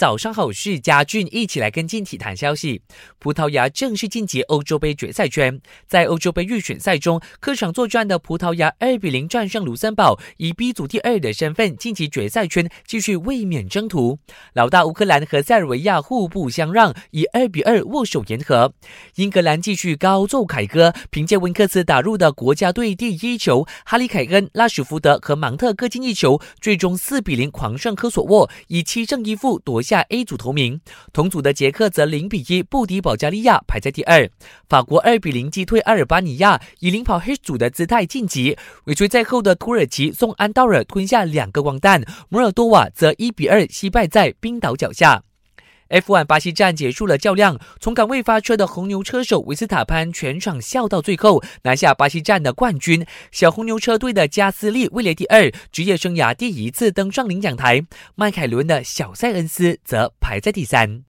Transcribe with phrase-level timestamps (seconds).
[0.00, 2.80] 早上好，是佳俊，一起来跟进体坛消息。
[3.18, 14.18] 葡萄牙正式晋级欧洲杯决赛圈，在欧洲杯预选赛中，客场作战的葡萄牙二比零战胜卢森堡，以 B 组第二的身份晋级决赛圈，继续卫冕征途。
[14.54, 18.72] 老大乌克兰和塞尔维亚互不相让，以二比二握手言和。
[19.16, 29.82] 英格兰继续高奏凯歌，凭借温克斯打入的国家队第一球，哈里凯恩、拉什福德和芒特各进一球，最终四比零狂胜科索沃，以七胜一负夺。
[29.90, 30.80] 下 A 组头名，
[31.12, 34.30] 同组的捷克则零比一不敌保加利亚，排在第二。
[34.68, 38.56] 法国二比零击退阿尔巴尼亚，以领跑 H 组的姿态晋级。
[38.84, 45.24] 尾随在后的土耳其送安道尔吞下两个光蛋，摩尔多瓦则一比二惜败在冰岛脚下。
[45.90, 53.04] F1 巴西站结束了较量，从岗位发车的红牛车手维斯塔潘全场笑到最后，拿下巴西站的冠军。
[53.32, 57.84] 小红牛车队的加斯利位列第二，职业生涯第一次登上领奖台。
[58.14, 61.02] 迈凯伦的小塞恩斯则排在第三。